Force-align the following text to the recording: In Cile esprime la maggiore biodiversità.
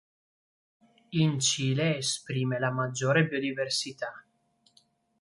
In 1.11 1.39
Cile 1.39 1.97
esprime 1.97 2.57
la 2.57 2.71
maggiore 2.71 3.27
biodiversità. 3.27 4.25